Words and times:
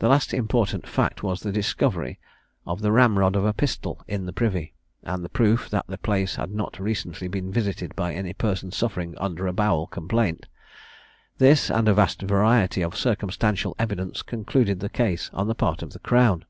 The 0.00 0.08
last 0.08 0.34
important 0.34 0.88
fact 0.88 1.22
was 1.22 1.42
the 1.42 1.52
discovery 1.52 2.18
of 2.66 2.80
the 2.80 2.90
ramrod 2.90 3.36
of 3.36 3.44
a 3.44 3.52
pistol 3.52 4.02
in 4.08 4.26
the 4.26 4.32
privy, 4.32 4.74
and 5.04 5.22
the 5.24 5.28
proof 5.28 5.70
that 5.70 5.86
that 5.86 6.02
place 6.02 6.34
had 6.34 6.50
not 6.50 6.80
recently 6.80 7.28
been 7.28 7.52
visited 7.52 7.94
by 7.94 8.12
any 8.12 8.32
person 8.32 8.72
suffering 8.72 9.14
under 9.18 9.46
a 9.46 9.52
bowel 9.52 9.86
complaint. 9.86 10.46
This, 11.38 11.70
and 11.70 11.86
a 11.86 11.94
vast 11.94 12.22
variety 12.22 12.82
of 12.82 12.96
circumstantial 12.96 13.76
evidence, 13.78 14.22
concluded 14.22 14.80
the 14.80 14.88
case 14.88 15.30
on 15.32 15.46
the 15.46 15.54
part 15.54 15.80
of 15.84 15.92
the 15.92 16.00
crown. 16.00 16.44